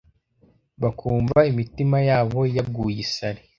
[0.81, 3.41] bakumva imitima yabo yaguye isari